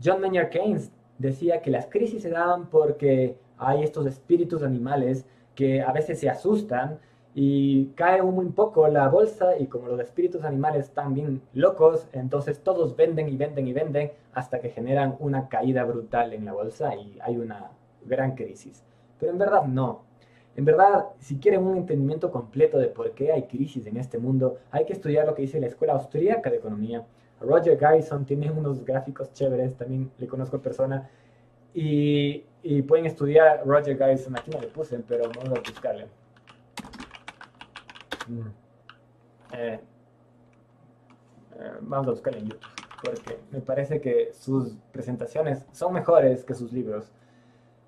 John 0.03 0.21
Maynard 0.21 0.49
Keynes 0.49 0.91
decía 1.19 1.61
que 1.61 1.69
las 1.69 1.85
crisis 1.87 2.23
se 2.23 2.29
daban 2.29 2.69
porque 2.69 3.37
hay 3.57 3.83
estos 3.83 4.07
espíritus 4.07 4.63
animales 4.63 5.25
que 5.53 5.81
a 5.81 5.91
veces 5.91 6.19
se 6.19 6.29
asustan 6.29 6.99
y 7.33 7.87
cae 7.95 8.21
muy 8.21 8.47
poco 8.47 8.87
la 8.87 9.07
bolsa 9.07 9.57
y 9.57 9.67
como 9.67 9.87
los 9.87 9.99
espíritus 9.99 10.43
animales 10.43 10.85
están 10.85 11.13
bien 11.13 11.41
locos, 11.53 12.07
entonces 12.11 12.61
todos 12.61 12.95
venden 12.95 13.29
y 13.29 13.37
venden 13.37 13.67
y 13.67 13.73
venden 13.73 14.11
hasta 14.33 14.59
que 14.59 14.69
generan 14.69 15.15
una 15.19 15.47
caída 15.47 15.83
brutal 15.83 16.33
en 16.33 16.45
la 16.45 16.53
bolsa 16.53 16.95
y 16.95 17.19
hay 17.21 17.37
una 17.37 17.71
gran 18.05 18.35
crisis. 18.35 18.83
Pero 19.19 19.31
en 19.31 19.37
verdad 19.37 19.65
no. 19.65 20.10
En 20.55 20.65
verdad, 20.65 21.05
si 21.19 21.37
quieren 21.37 21.63
un 21.63 21.77
entendimiento 21.77 22.29
completo 22.29 22.77
de 22.77 22.87
por 22.87 23.11
qué 23.11 23.31
hay 23.31 23.43
crisis 23.43 23.85
en 23.87 23.97
este 23.97 24.17
mundo, 24.17 24.57
hay 24.69 24.85
que 24.85 24.93
estudiar 24.93 25.25
lo 25.25 25.33
que 25.33 25.43
dice 25.43 25.59
la 25.59 25.67
Escuela 25.67 25.93
Austríaca 25.93 26.49
de 26.49 26.57
Economía. 26.57 27.05
Roger 27.39 27.77
Garrison 27.77 28.25
tiene 28.25 28.51
unos 28.51 28.83
gráficos 28.83 29.31
chéveres, 29.33 29.75
también 29.75 30.11
le 30.17 30.27
conozco 30.27 30.57
en 30.57 30.61
persona. 30.61 31.09
Y, 31.73 32.43
pueden 32.87 33.05
estudiar 33.05 33.63
Roger 33.65 33.95
Garrison, 33.95 34.37
aquí 34.37 34.51
no 34.51 34.59
le 34.59 34.67
puse, 34.67 34.99
pero 34.99 35.23
vamos 35.35 35.57
a 35.57 35.61
buscarle. 35.61 36.07
Mm. 38.27 38.47
Eh, 39.53 39.79
eh, 41.59 41.71
vamos 41.81 42.07
a 42.07 42.11
buscarle 42.11 42.39
en 42.39 42.49
YouTube, 42.49 42.69
porque 43.03 43.39
me 43.51 43.61
parece 43.61 44.01
que 44.01 44.31
sus 44.33 44.75
presentaciones 44.91 45.65
son 45.71 45.93
mejores 45.93 46.43
que 46.43 46.53
sus 46.53 46.73
libros. 46.73 47.09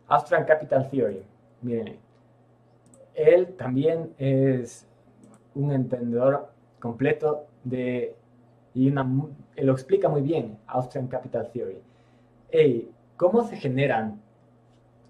Austrian 0.07 0.45
Capital 0.45 0.89
Theory, 0.89 1.23
miren 1.61 1.97
él 3.15 3.53
también 3.57 4.13
es 4.17 4.87
un 5.55 5.71
entendedor 5.71 6.49
completo 6.79 7.45
de, 7.63 8.15
y 8.73 8.91
lo 8.91 9.71
explica 9.71 10.09
muy 10.09 10.21
bien, 10.21 10.57
Austrian 10.67 11.07
Capital 11.07 11.49
Theory. 11.51 11.79
Hey, 12.49 12.91
¿cómo 13.17 13.43
se 13.43 13.57
generan, 13.57 14.21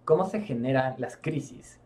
cómo 0.06 0.26
se 0.26 0.42
generan 0.42 0.96
las 0.98 1.18
crisis? 1.18 1.80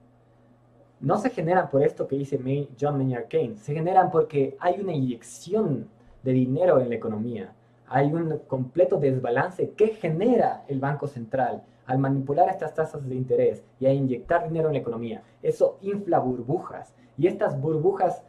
No 1.00 1.18
se 1.20 1.30
generan 1.30 1.70
por 1.70 1.84
esto 1.84 2.08
que 2.08 2.18
dice 2.18 2.40
John 2.80 2.98
Maynard 2.98 3.28
Keynes, 3.28 3.62
se 3.62 3.74
generan 3.74 4.10
porque 4.10 4.58
hay 4.60 4.80
una 4.82 4.94
inyección 4.94 5.88
de 6.24 6.34
dinero 6.34 6.80
en 6.80 6.90
la 6.90 6.96
economía, 6.96 7.54
hay 7.88 8.12
un 8.12 8.40
completo 8.48 9.00
desbalance 9.00 9.72
que 9.72 9.90
genera 9.90 10.66
el 10.68 10.80
Banco 10.80 11.08
Central 11.08 11.64
al 11.88 11.98
manipular 11.98 12.50
estas 12.50 12.74
tasas 12.74 13.08
de 13.08 13.16
interés 13.16 13.64
y 13.80 13.86
a 13.86 13.94
inyectar 13.94 14.48
dinero 14.48 14.68
en 14.68 14.74
la 14.74 14.80
economía, 14.80 15.24
eso 15.42 15.78
infla 15.82 16.20
burbujas. 16.20 16.94
Y 17.18 17.28
estas 17.28 17.60
burbujas 17.60 18.22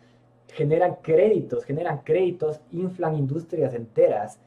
generan 0.53 0.97
créditos, 1.03 1.65
generan 1.65 1.99
créditos, 1.99 2.61
inflan 2.71 3.17
industrias 3.17 3.75
enteras. 3.75 4.39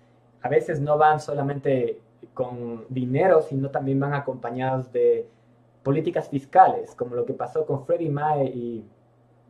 A 0.42 0.50
veces 0.50 0.80
no 0.80 0.98
van 0.98 1.20
solamente 1.20 2.00
con 2.34 2.86
dinero, 2.90 3.42
sino 3.42 3.70
también 3.70 4.00
van 4.00 4.14
acompañados 4.14 4.92
de 4.92 5.28
políticas 5.84 6.30
fiscales, 6.30 6.96
como 6.96 7.16
lo 7.16 7.26
que 7.26 7.34
pasó 7.34 7.66
con 7.66 7.86
Freddie 7.86 8.10
Mae 8.10 8.46
y 8.46 8.86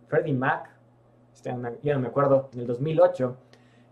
Freddie 0.08 0.34
Mac, 0.34 0.70
este, 1.34 1.54
ya 1.84 1.94
no 1.94 2.00
me 2.00 2.08
acuerdo, 2.08 2.50
en 2.54 2.62
el 2.62 2.68
2008, 2.68 3.36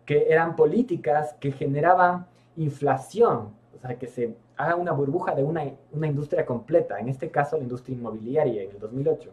que 0.05 0.31
eran 0.31 0.55
políticas 0.55 1.35
que 1.39 1.51
generaban 1.51 2.25
inflación, 2.55 3.53
o 3.75 3.79
sea, 3.79 3.97
que 3.97 4.07
se 4.07 4.35
haga 4.59 4.75
una 4.75 4.91
burbuja 4.91 5.33
de 5.33 5.41
una, 5.41 5.63
una 5.93 6.07
industria 6.07 6.45
completa, 6.45 6.99
en 6.99 7.07
este 7.07 7.31
caso 7.31 7.55
la 7.55 7.63
industria 7.63 7.95
inmobiliaria 7.95 8.61
en 8.63 8.71
el 8.71 8.79
2008. 8.79 9.31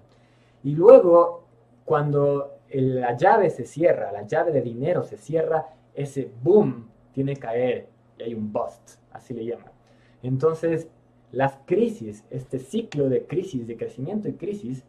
Y 0.62 0.76
luego, 0.76 1.42
cuando 1.84 2.58
la 2.72 3.16
llave 3.16 3.50
se 3.50 3.64
cierra, 3.64 4.12
la 4.12 4.22
llave 4.22 4.52
de 4.52 4.62
dinero 4.62 5.02
se 5.02 5.16
cierra, 5.16 5.66
ese 5.94 6.30
boom 6.44 6.88
tiene 7.12 7.34
que 7.34 7.40
caer 7.40 7.88
y 8.18 8.22
hay 8.22 8.34
un 8.34 8.52
bust, 8.52 9.00
así 9.10 9.34
le 9.34 9.44
llaman. 9.44 9.72
Entonces, 10.22 10.88
Las 11.32 11.58
crisis, 11.66 12.24
este 12.30 12.60
ciclo 12.60 13.08
de 13.08 13.26
crisis, 13.26 13.66
de 13.66 13.76
crecimiento 13.76 14.28
y 14.28 14.34
crisis, 14.34 14.84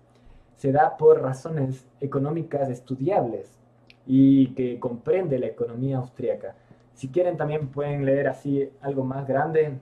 se 0.55 0.71
da 0.71 0.95
por 0.95 1.19
razones 1.21 1.87
económicas 1.99 2.69
estudiables 2.69 3.57
y 4.05 4.53
que 4.53 4.79
comprende 4.79 5.39
la 5.39 5.47
economía 5.47 5.97
austríaca. 5.97 6.55
Si 6.93 7.09
quieren 7.09 7.37
también 7.37 7.69
pueden 7.69 8.05
leer 8.05 8.27
así 8.27 8.69
algo 8.81 9.03
más 9.03 9.27
grande 9.27 9.79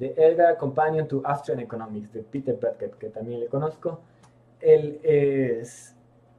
de 0.00 0.14
Edgar 0.16 0.56
Companion 0.56 1.06
to 1.06 1.20
Austrian 1.24 1.60
Economics 1.60 2.10
de 2.12 2.22
Peter 2.22 2.58
Berket, 2.58 2.94
que 2.96 3.10
también 3.10 3.38
le 3.38 3.46
conozco. 3.46 4.00
Él 4.58 4.98
es, 5.02 5.94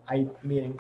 hay, 0.08 0.30
miren, 0.42 0.78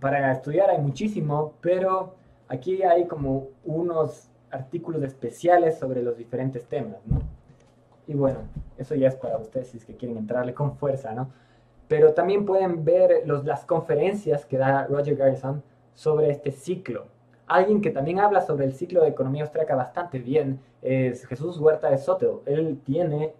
para 0.00 0.32
estudiar 0.32 0.70
hay 0.70 0.78
muchísimo, 0.78 1.52
pero 1.60 2.14
aquí 2.48 2.82
hay 2.82 3.06
como 3.06 3.48
unos 3.64 4.30
artículos 4.50 5.02
especiales 5.02 5.78
sobre 5.78 6.02
los 6.02 6.16
diferentes 6.16 6.64
temas, 6.66 7.06
¿no? 7.06 7.20
Y 8.06 8.14
bueno, 8.14 8.40
eso 8.78 8.94
ya 8.94 9.08
es 9.08 9.14
para 9.14 9.36
ustedes 9.36 9.68
si 9.68 9.76
es 9.76 9.84
que 9.84 9.94
quieren 9.94 10.16
entrarle 10.16 10.54
con 10.54 10.76
fuerza, 10.76 11.12
¿no? 11.12 11.30
Pero 11.86 12.14
también 12.14 12.46
pueden 12.46 12.84
ver 12.84 13.22
los, 13.26 13.44
las 13.44 13.64
conferencias 13.66 14.46
que 14.46 14.56
da 14.56 14.86
Roger 14.86 15.16
Garrison 15.16 15.62
sobre 15.94 16.30
este 16.30 16.50
ciclo. 16.50 17.06
Alguien 17.46 17.80
que 17.80 17.90
también 17.90 18.20
habla 18.20 18.40
sobre 18.40 18.64
el 18.64 18.72
ciclo 18.72 19.02
de 19.02 19.08
economía 19.08 19.42
austríaca 19.42 19.74
bastante 19.74 20.18
bien 20.18 20.60
es 20.80 21.26
Jesús 21.26 21.58
Huerta 21.58 21.90
de 21.90 21.98
Soto. 21.98 22.42
Él 22.46 22.80
tiene 22.84 23.34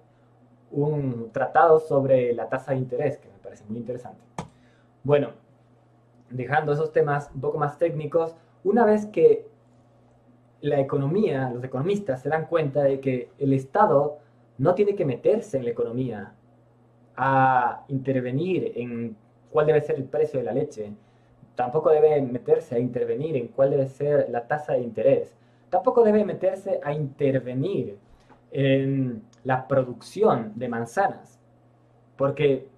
un 0.71 1.30
tratado 1.32 1.80
sobre 1.80 2.32
la 2.32 2.49
tasa 2.49 2.73
de 2.73 2.78
interés 2.78 3.18
que 3.18 3.28
me 3.28 3.38
parece 3.42 3.64
muy 3.68 3.78
interesante. 3.78 4.21
Bueno, 5.04 5.30
dejando 6.30 6.73
esos 6.73 6.92
temas 6.92 7.30
un 7.35 7.40
poco 7.40 7.59
más 7.59 7.78
técnicos, 7.78 8.35
una 8.64 8.85
vez 8.85 9.06
que 9.06 9.47
la 10.61 10.80
economía, 10.80 11.50
los 11.50 11.64
economistas 11.64 12.23
se 12.23 12.28
dan 12.28 12.47
cuenta 12.47 12.82
de 12.82 13.00
que 13.00 13.30
el 13.38 13.52
Estado 13.52 14.18
no 14.59 14.75
tiene 14.75 14.94
que 14.94 15.04
meterse 15.04 15.59
en 15.59 15.64
la 15.64 15.71
economía 15.71 16.32
a 17.16 17.85
intervenir 17.88 18.73
en 18.76 19.16
cuál 19.50 19.66
debe 19.66 19.80
ser 19.80 19.97
el 19.97 20.04
precio 20.04 20.38
de 20.38 20.47
la 20.47 20.52
leche, 20.52 20.92
tampoco 21.54 21.90
debe 21.90 22.21
meterse 22.23 22.75
a 22.75 22.78
intervenir 22.78 23.37
en 23.37 23.49
cuál 23.49 23.71
debe 23.71 23.87
ser 23.87 24.28
la 24.30 24.47
tasa 24.47 24.75
de 24.75 24.80
interés, 24.80 25.35
tampoco 25.71 26.02
debe 26.02 26.25
meterse 26.25 26.80
a 26.82 26.92
intervenir 26.92 27.99
en 28.50 29.23
la 29.44 29.66
producción 29.66 30.52
de 30.56 30.68
manzanas, 30.68 31.38
porque 32.16 32.68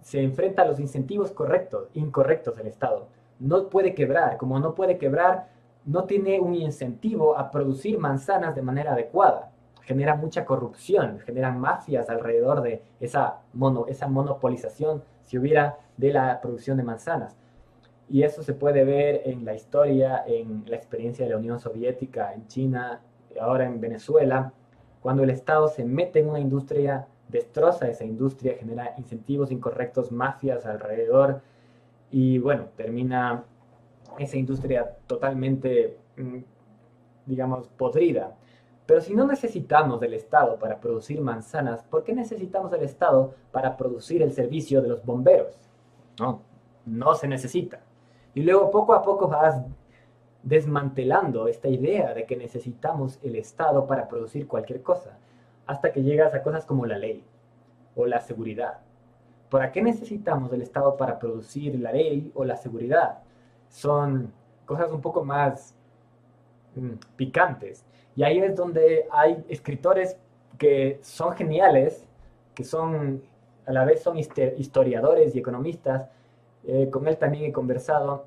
se 0.00 0.22
enfrenta 0.22 0.62
a 0.62 0.64
los 0.64 0.80
incentivos 0.80 1.32
correctos, 1.32 1.90
incorrectos 1.94 2.56
del 2.56 2.68
Estado. 2.68 3.08
No 3.38 3.68
puede 3.68 3.94
quebrar, 3.94 4.38
como 4.38 4.58
no 4.58 4.74
puede 4.74 4.96
quebrar, 4.96 5.48
no 5.84 6.04
tiene 6.04 6.40
un 6.40 6.54
incentivo 6.54 7.36
a 7.38 7.50
producir 7.50 7.98
manzanas 7.98 8.54
de 8.54 8.62
manera 8.62 8.92
adecuada. 8.92 9.50
Genera 9.82 10.14
mucha 10.16 10.44
corrupción, 10.44 11.18
generan 11.20 11.60
mafias 11.60 12.08
alrededor 12.10 12.62
de 12.62 12.82
esa, 13.00 13.40
mono, 13.52 13.86
esa 13.86 14.06
monopolización, 14.06 15.02
si 15.24 15.38
hubiera, 15.38 15.78
de 15.98 16.12
la 16.14 16.40
producción 16.40 16.78
de 16.78 16.84
manzanas. 16.84 17.36
Y 18.08 18.22
eso 18.22 18.42
se 18.42 18.54
puede 18.54 18.84
ver 18.84 19.22
en 19.26 19.44
la 19.44 19.54
historia, 19.54 20.24
en 20.26 20.64
la 20.66 20.76
experiencia 20.76 21.26
de 21.26 21.32
la 21.32 21.36
Unión 21.36 21.60
Soviética, 21.60 22.32
en 22.32 22.46
China, 22.46 23.02
ahora 23.38 23.66
en 23.66 23.78
Venezuela, 23.80 24.54
cuando 25.02 25.22
el 25.22 25.30
Estado 25.30 25.68
se 25.68 25.84
mete 25.84 26.20
en 26.20 26.30
una 26.30 26.40
industria 26.40 27.06
destroza 27.28 27.88
esa 27.88 28.04
industria, 28.04 28.56
genera 28.58 28.94
incentivos 28.96 29.52
incorrectos, 29.52 30.10
mafias 30.10 30.66
alrededor 30.66 31.42
y 32.10 32.38
bueno, 32.38 32.68
termina 32.76 33.44
esa 34.18 34.36
industria 34.36 34.96
totalmente, 35.06 35.98
mm, 36.16 36.38
digamos, 37.26 37.68
podrida. 37.68 38.34
Pero 38.86 39.02
si 39.02 39.14
no 39.14 39.26
necesitamos 39.26 40.00
del 40.00 40.14
Estado 40.14 40.58
para 40.58 40.80
producir 40.80 41.20
manzanas, 41.20 41.82
¿por 41.84 42.02
qué 42.04 42.14
necesitamos 42.14 42.70
del 42.70 42.82
Estado 42.82 43.34
para 43.52 43.76
producir 43.76 44.22
el 44.22 44.32
servicio 44.32 44.80
de 44.80 44.88
los 44.88 45.04
bomberos? 45.04 45.67
No, 46.18 46.42
no 46.86 47.14
se 47.14 47.28
necesita. 47.28 47.80
Y 48.34 48.42
luego 48.42 48.70
poco 48.70 48.94
a 48.94 49.02
poco 49.02 49.28
vas 49.28 49.62
desmantelando 50.42 51.48
esta 51.48 51.68
idea 51.68 52.14
de 52.14 52.24
que 52.24 52.36
necesitamos 52.36 53.18
el 53.22 53.36
Estado 53.36 53.86
para 53.86 54.08
producir 54.08 54.46
cualquier 54.46 54.82
cosa 54.82 55.18
hasta 55.66 55.92
que 55.92 56.02
llegas 56.02 56.34
a 56.34 56.42
cosas 56.42 56.64
como 56.64 56.86
la 56.86 56.98
ley 56.98 57.24
o 57.94 58.06
la 58.06 58.20
seguridad. 58.20 58.78
¿Para 59.50 59.72
qué 59.72 59.82
necesitamos 59.82 60.50
del 60.50 60.62
Estado 60.62 60.96
para 60.96 61.18
producir 61.18 61.78
la 61.78 61.92
ley 61.92 62.32
o 62.34 62.44
la 62.44 62.56
seguridad? 62.56 63.18
Son 63.68 64.32
cosas 64.64 64.90
un 64.90 65.00
poco 65.00 65.24
más 65.24 65.74
mm, 66.74 66.92
picantes. 67.16 67.84
Y 68.16 68.22
ahí 68.22 68.38
es 68.38 68.56
donde 68.56 69.06
hay 69.10 69.44
escritores 69.48 70.16
que 70.58 70.98
son 71.02 71.34
geniales, 71.34 72.06
que 72.54 72.64
son 72.64 73.22
a 73.68 73.72
la 73.72 73.84
vez 73.84 74.02
son 74.02 74.16
historiadores 74.16 75.36
y 75.36 75.38
economistas. 75.38 76.08
Eh, 76.66 76.88
con 76.90 77.06
él 77.06 77.18
también 77.18 77.44
he 77.44 77.52
conversado 77.52 78.24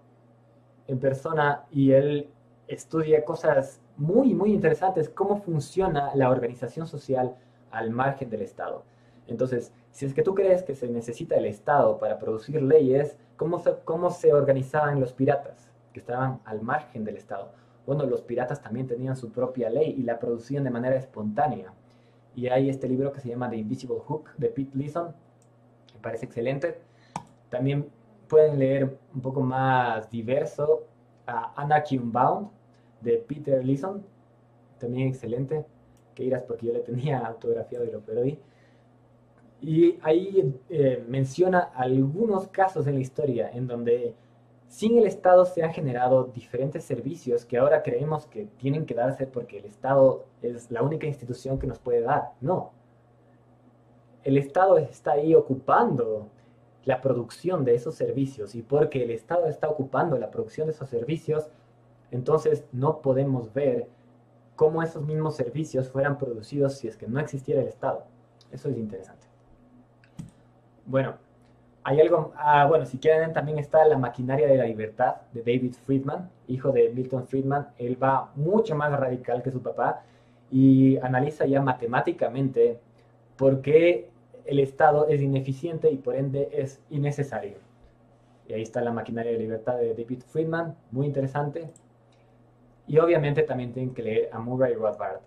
en 0.87 0.99
persona 0.99 1.65
y 1.71 1.93
él 1.93 2.29
estudia 2.67 3.25
cosas 3.25 3.81
muy, 3.97 4.35
muy 4.35 4.53
interesantes, 4.53 5.09
cómo 5.09 5.41
funciona 5.41 6.13
la 6.13 6.29
organización 6.29 6.85
social 6.85 7.35
al 7.71 7.89
margen 7.89 8.29
del 8.29 8.43
Estado. 8.43 8.83
Entonces, 9.25 9.73
si 9.89 10.05
es 10.05 10.13
que 10.13 10.21
tú 10.21 10.35
crees 10.35 10.61
que 10.61 10.75
se 10.75 10.87
necesita 10.87 11.35
el 11.35 11.45
Estado 11.47 11.97
para 11.97 12.19
producir 12.19 12.61
leyes, 12.61 13.17
¿cómo 13.35 13.57
se, 13.57 13.73
cómo 13.83 14.11
se 14.11 14.33
organizaban 14.33 14.99
los 14.99 15.11
piratas 15.11 15.71
que 15.91 15.99
estaban 16.01 16.39
al 16.45 16.61
margen 16.61 17.03
del 17.03 17.17
Estado? 17.17 17.51
Bueno, 17.87 18.05
los 18.05 18.21
piratas 18.21 18.61
también 18.61 18.85
tenían 18.85 19.15
su 19.15 19.31
propia 19.31 19.71
ley 19.71 19.95
y 19.97 20.03
la 20.03 20.19
producían 20.19 20.63
de 20.63 20.69
manera 20.69 20.97
espontánea. 20.97 21.73
Y 22.35 22.47
hay 22.47 22.69
este 22.69 22.87
libro 22.87 23.11
que 23.11 23.21
se 23.21 23.29
llama 23.29 23.49
The 23.49 23.57
Invisible 23.57 23.99
Hook 24.05 24.29
de 24.37 24.49
Pete 24.49 24.77
Leeson, 24.77 25.15
parece 26.01 26.25
excelente. 26.25 26.77
También 27.49 27.87
pueden 28.27 28.59
leer 28.59 28.97
un 29.13 29.21
poco 29.21 29.41
más 29.41 30.09
diverso 30.09 30.85
a 31.27 31.53
Anarchy 31.61 31.97
Unbound, 31.97 32.49
de 33.01 33.17
Peter 33.17 33.63
Leeson, 33.65 34.03
también 34.79 35.07
excelente, 35.09 35.65
que 36.15 36.23
irás 36.23 36.43
porque 36.43 36.67
yo 36.67 36.73
le 36.73 36.79
tenía 36.79 37.19
autografiado 37.25 37.85
y 37.85 37.91
lo 37.91 38.01
perdí. 38.01 38.39
Y 39.61 39.99
ahí 40.01 40.55
eh, 40.69 41.03
menciona 41.07 41.59
algunos 41.59 42.47
casos 42.47 42.87
en 42.87 42.95
la 42.95 43.01
historia 43.01 43.49
en 43.53 43.67
donde 43.67 44.15
sin 44.67 44.97
el 44.97 45.05
Estado 45.05 45.45
se 45.45 45.61
han 45.63 45.73
generado 45.73 46.23
diferentes 46.23 46.83
servicios 46.83 47.45
que 47.45 47.57
ahora 47.57 47.83
creemos 47.83 48.25
que 48.25 48.45
tienen 48.57 48.85
que 48.85 48.95
darse 48.95 49.27
porque 49.27 49.59
el 49.59 49.65
Estado 49.65 50.25
es 50.41 50.71
la 50.71 50.81
única 50.81 51.05
institución 51.05 51.59
que 51.59 51.67
nos 51.67 51.77
puede 51.77 52.01
dar. 52.01 52.31
No. 52.39 52.71
El 54.23 54.37
Estado 54.37 54.77
está 54.77 55.13
ahí 55.13 55.33
ocupando 55.33 56.29
la 56.85 57.01
producción 57.01 57.63
de 57.63 57.75
esos 57.75 57.95
servicios 57.95 58.55
y 58.55 58.61
porque 58.61 59.03
el 59.03 59.11
Estado 59.11 59.47
está 59.47 59.69
ocupando 59.69 60.17
la 60.17 60.31
producción 60.31 60.67
de 60.67 60.73
esos 60.73 60.89
servicios, 60.89 61.49
entonces 62.11 62.65
no 62.71 63.01
podemos 63.01 63.53
ver 63.53 63.87
cómo 64.55 64.83
esos 64.83 65.05
mismos 65.05 65.35
servicios 65.35 65.89
fueran 65.89 66.17
producidos 66.17 66.75
si 66.75 66.87
es 66.87 66.97
que 66.97 67.07
no 67.07 67.19
existiera 67.19 67.61
el 67.61 67.67
Estado. 67.67 68.03
Eso 68.51 68.69
es 68.69 68.77
interesante. 68.77 69.27
Bueno, 70.85 71.15
hay 71.83 71.99
algo, 71.99 72.31
ah, 72.35 72.65
bueno, 72.67 72.85
si 72.85 72.97
quieren 72.97 73.33
también 73.33 73.57
está 73.57 73.85
La 73.87 73.97
maquinaria 73.97 74.47
de 74.47 74.57
la 74.57 74.65
libertad 74.65 75.15
de 75.33 75.41
David 75.41 75.73
Friedman, 75.85 76.29
hijo 76.47 76.71
de 76.71 76.89
Milton 76.89 77.27
Friedman. 77.27 77.69
Él 77.77 78.01
va 78.01 78.31
mucho 78.35 78.75
más 78.75 78.91
radical 78.91 79.41
que 79.41 79.51
su 79.51 79.61
papá 79.61 80.03
y 80.51 80.97
analiza 80.97 81.45
ya 81.45 81.61
matemáticamente 81.61 82.79
por 83.37 83.61
qué 83.61 84.10
el 84.45 84.59
Estado 84.59 85.07
es 85.07 85.21
ineficiente 85.21 85.91
y 85.91 85.97
por 85.97 86.15
ende 86.15 86.49
es 86.51 86.81
innecesario. 86.89 87.57
Y 88.47 88.53
ahí 88.53 88.61
está 88.61 88.81
La 88.81 88.91
maquinaria 88.91 89.31
de 89.31 89.37
libertad 89.37 89.77
de 89.77 89.93
David 89.93 90.23
Friedman, 90.27 90.75
muy 90.91 91.07
interesante. 91.07 91.71
Y 92.87 92.97
obviamente 92.97 93.43
también 93.43 93.71
tienen 93.71 93.93
que 93.93 94.03
leer 94.03 94.29
a 94.31 94.39
Murray 94.39 94.73
Rothbard. 94.73 95.19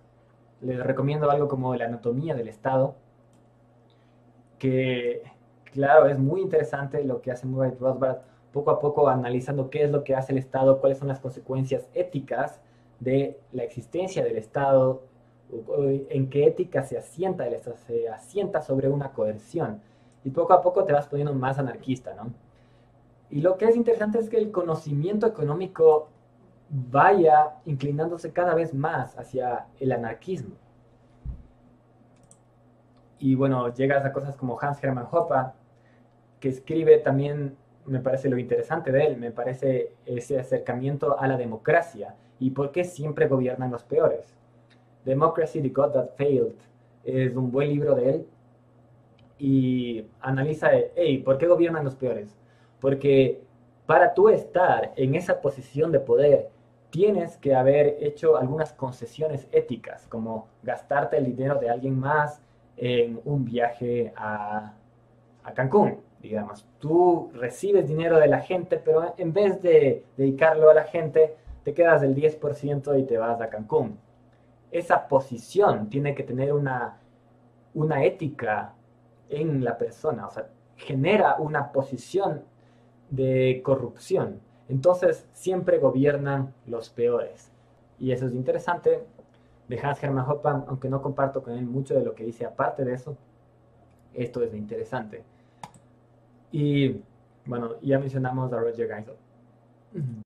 Les 0.61 0.79
recomiendo 0.79 1.31
algo 1.31 1.48
como 1.48 1.74
La 1.74 1.87
anatomía 1.87 2.35
del 2.35 2.48
Estado, 2.48 2.94
que 4.59 5.22
claro, 5.64 6.07
es 6.07 6.18
muy 6.18 6.40
interesante 6.40 7.03
lo 7.05 7.20
que 7.20 7.33
hace 7.33 7.46
Murray 7.46 7.72
Rothbard, 7.79 8.18
poco 8.53 8.70
a 8.70 8.79
poco 8.79 9.09
analizando 9.09 9.70
qué 9.70 9.83
es 9.85 9.90
lo 9.90 10.05
que 10.05 10.14
hace 10.14 10.33
el 10.33 10.38
Estado, 10.38 10.81
cuáles 10.81 10.98
son 10.98 11.09
las 11.09 11.18
consecuencias 11.20 11.88
éticas 11.94 12.61
de 13.00 13.38
la 13.53 13.64
existencia 13.64 14.22
del 14.22 14.37
Estado, 14.37 15.03
en 16.11 16.30
qué 16.30 16.46
ética 16.46 16.83
se 16.83 16.98
asienta 16.98 17.44
se 17.87 18.09
asienta 18.09 18.62
sobre 18.62 18.88
una 18.88 19.12
coerción. 19.12 19.80
Y 20.24 20.30
poco 20.30 20.54
a 20.54 20.62
poco 20.62 20.85
te 20.85 20.92
vas 20.92 21.07
poniendo 21.07 21.35
más 21.35 21.59
anarquista, 21.59 22.14
¿no? 22.14 22.33
Y 23.30 23.40
lo 23.40 23.57
que 23.57 23.66
es 23.66 23.76
interesante 23.76 24.18
es 24.18 24.30
que 24.30 24.38
el 24.38 24.50
conocimiento 24.50 25.26
económico 25.26 26.09
vaya 26.70 27.57
inclinándose 27.66 28.33
cada 28.33 28.54
vez 28.54 28.74
más 28.74 29.18
hacia 29.18 29.66
el 29.80 29.92
anarquismo. 29.92 30.54
Y 33.18 33.35
bueno, 33.35 33.72
llegas 33.72 34.04
a 34.04 34.12
cosas 34.12 34.37
como 34.37 34.59
Hans 34.61 34.83
Hermann 34.83 35.09
Hoppe, 35.11 35.52
que 36.40 36.48
escribe 36.48 36.98
también, 36.98 37.57
me 37.87 38.00
parece 38.00 38.28
lo 38.28 38.38
interesante 38.38 38.92
de 38.92 39.07
él, 39.07 39.16
me 39.16 39.30
parece 39.30 39.94
ese 40.04 40.38
acercamiento 40.38 41.18
a 41.18 41.26
la 41.26 41.37
democracia 41.37 42.14
y 42.38 42.50
por 42.50 42.70
qué 42.70 42.85
siempre 42.85 43.28
gobiernan 43.28 43.70
los 43.70 43.85
peores. 43.85 44.35
Democracy, 45.05 45.61
The 45.61 45.69
God 45.69 45.93
That 45.93 46.09
Failed, 46.17 46.57
es 47.05 47.37
un 47.37 47.51
buen 47.51 47.69
libro 47.69 47.95
de 47.95 48.11
él 48.11 48.27
y 49.38 50.07
analiza, 50.21 50.71
hey, 50.97 51.19
¿por 51.19 51.38
qué 51.38 51.47
gobiernan 51.47 51.85
los 51.85 51.95
peores? 51.95 52.35
Porque 52.81 53.43
para 53.87 54.14
tú 54.14 54.29
estar 54.29 54.93
en 54.97 55.14
esa 55.14 55.40
posición 55.40 55.93
de 55.93 56.01
poder, 56.01 56.49
tienes 56.90 57.37
que 57.38 57.55
haber 57.55 57.97
hecho 58.01 58.37
algunas 58.37 58.73
concesiones 58.73 59.49
éticas, 59.53 60.07
como 60.09 60.49
gastarte 60.62 61.17
el 61.19 61.27
dinero 61.27 61.59
de 61.59 61.69
alguien 61.69 61.99
más 61.99 62.40
en 62.77 63.21
un 63.25 63.45
viaje 63.45 64.12
a, 64.17 64.75
a 65.43 65.53
Cancún, 65.53 66.01
digamos. 66.23 66.67
Tú 66.79 67.31
recibes 67.35 67.88
dinero 67.88 68.19
de 68.19 68.29
la 68.29 68.40
gente, 68.40 68.79
pero 68.79 69.14
en 69.19 69.33
vez 69.33 69.61
de 69.61 70.05
dedicarlo 70.17 70.71
a 70.71 70.75
la 70.75 70.85
gente, 70.85 71.35
te 71.64 71.75
quedas 71.75 72.01
del 72.01 72.14
10% 72.14 72.99
y 72.99 73.05
te 73.05 73.19
vas 73.19 73.40
a 73.40 73.49
Cancún. 73.49 73.99
Esa 74.74 75.06
posición 75.06 75.88
tiene 75.88 76.16
que 76.16 76.24
tener 76.24 76.52
una, 76.52 76.98
una 77.74 78.02
ética 78.02 78.74
en 79.28 79.62
la 79.62 79.78
persona, 79.78 80.26
o 80.26 80.30
sea, 80.32 80.48
genera 80.74 81.37
una 81.37 81.70
posición 81.70 82.42
de 83.08 83.60
corrupción. 83.64 84.40
Entonces 84.68 85.28
siempre 85.32 85.78
gobiernan 85.78 86.52
los 86.66 86.90
peores. 86.90 87.52
Y 88.00 88.10
eso 88.10 88.26
es 88.26 88.34
interesante 88.34 89.04
de 89.68 89.80
Hans 89.80 90.02
Hermann 90.02 90.28
Hoppe, 90.28 90.48
aunque 90.48 90.88
no 90.88 91.00
comparto 91.00 91.40
con 91.40 91.54
él 91.54 91.66
mucho 91.66 91.94
de 91.94 92.04
lo 92.04 92.16
que 92.16 92.24
dice 92.24 92.44
aparte 92.44 92.84
de 92.84 92.94
eso, 92.94 93.16
esto 94.12 94.42
es 94.42 94.54
interesante. 94.54 95.22
Y 96.50 97.00
bueno, 97.46 97.80
ya 97.80 98.00
mencionamos 98.00 98.52
a 98.52 98.58
Roger 98.58 98.88
Geisel. 98.88 100.23